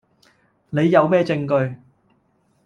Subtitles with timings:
[0.71, 1.75] 你有咩證據?